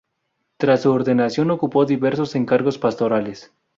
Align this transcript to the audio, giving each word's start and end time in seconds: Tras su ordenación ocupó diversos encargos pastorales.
Tras 0.57 0.81
su 0.81 0.91
ordenación 0.91 1.51
ocupó 1.51 1.85
diversos 1.85 2.33
encargos 2.33 2.79
pastorales. 2.79 3.53